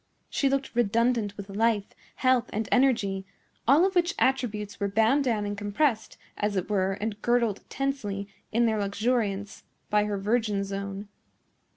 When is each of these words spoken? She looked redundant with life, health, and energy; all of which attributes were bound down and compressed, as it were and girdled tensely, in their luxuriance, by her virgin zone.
She 0.31 0.49
looked 0.49 0.73
redundant 0.75 1.37
with 1.37 1.47
life, 1.47 1.85
health, 2.15 2.49
and 2.51 2.67
energy; 2.71 3.23
all 3.67 3.85
of 3.85 3.93
which 3.93 4.15
attributes 4.17 4.79
were 4.79 4.87
bound 4.87 5.23
down 5.23 5.45
and 5.45 5.55
compressed, 5.55 6.17
as 6.37 6.55
it 6.55 6.71
were 6.71 6.93
and 6.93 7.21
girdled 7.21 7.61
tensely, 7.69 8.27
in 8.51 8.65
their 8.65 8.79
luxuriance, 8.79 9.61
by 9.91 10.05
her 10.05 10.17
virgin 10.17 10.63
zone. 10.63 11.07